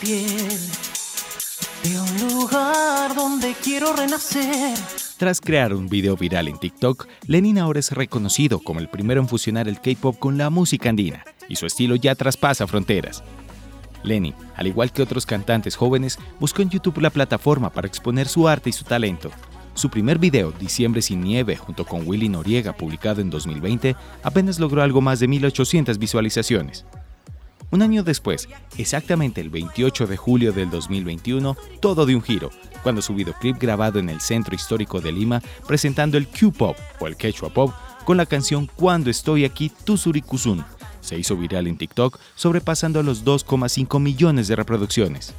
[0.00, 0.60] piel
[1.82, 4.78] de un lugar donde quiero renacer.
[5.16, 9.28] Tras crear un video viral en TikTok, Lenin ahora es reconocido como el primero en
[9.28, 13.24] fusionar el K-pop con la música andina, y su estilo ya traspasa fronteras.
[14.04, 18.46] Lenin, al igual que otros cantantes jóvenes, buscó en YouTube la plataforma para exponer su
[18.46, 19.30] arte y su talento.
[19.74, 24.82] Su primer video, Diciembre sin nieve, junto con Willy Noriega, publicado en 2020, apenas logró
[24.82, 26.86] algo más de 1.800 visualizaciones.
[27.70, 28.48] Un año después,
[28.78, 32.50] exactamente el 28 de julio del 2021, todo de un giro,
[32.82, 37.16] cuando su videoclip grabado en el centro histórico de Lima, presentando el Q-Pop o el
[37.16, 37.72] Quechua Pop,
[38.04, 40.64] con la canción Cuando estoy aquí, Tusurikusun,
[41.00, 45.34] se hizo viral en TikTok, sobrepasando los 2,5 millones de reproducciones.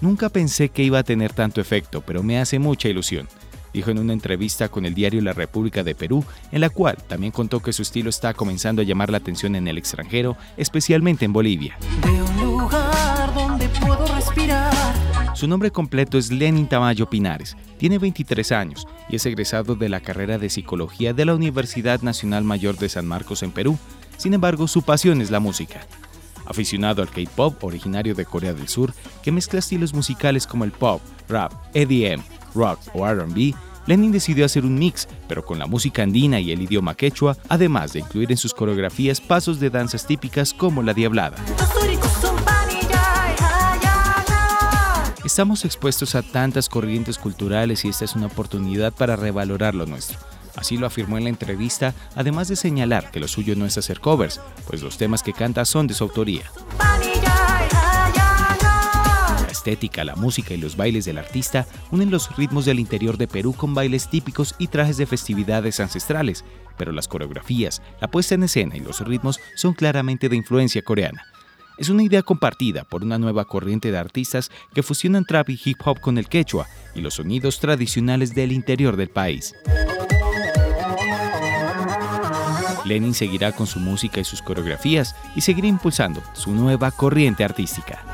[0.00, 3.28] Nunca pensé que iba a tener tanto efecto, pero me hace mucha ilusión,
[3.74, 7.32] dijo en una entrevista con el diario La República de Perú, en la cual también
[7.32, 11.32] contó que su estilo está comenzando a llamar la atención en el extranjero, especialmente en
[11.32, 11.76] Bolivia.
[15.34, 20.00] Su nombre completo es Lenin Tamayo Pinares, tiene 23 años y es egresado de la
[20.00, 23.76] carrera de Psicología de la Universidad Nacional Mayor de San Marcos en Perú.
[24.16, 25.80] Sin embargo, su pasión es la música.
[26.46, 31.02] Aficionado al K-pop originario de Corea del Sur, que mezcla estilos musicales como el pop,
[31.28, 32.22] rap, EDM,
[32.54, 33.54] rock o RB,
[33.86, 37.92] Lenin decidió hacer un mix, pero con la música andina y el idioma quechua, además
[37.92, 41.36] de incluir en sus coreografías pasos de danzas típicas como la diablada.
[45.24, 50.18] Estamos expuestos a tantas corrientes culturales y esta es una oportunidad para revalorar lo nuestro.
[50.56, 54.00] Así lo afirmó en la entrevista, además de señalar que lo suyo no es hacer
[54.00, 56.42] covers, pues los temas que canta son de su autoría.
[59.64, 63.54] Estética, la música y los bailes del artista unen los ritmos del interior de Perú
[63.54, 66.44] con bailes típicos y trajes de festividades ancestrales,
[66.76, 71.24] pero las coreografías, la puesta en escena y los ritmos son claramente de influencia coreana.
[71.78, 75.78] Es una idea compartida por una nueva corriente de artistas que fusionan trap y hip
[75.82, 79.54] hop con el quechua y los sonidos tradicionales del interior del país.
[82.84, 88.04] Lenin seguirá con su música y sus coreografías y seguirá impulsando su nueva corriente artística.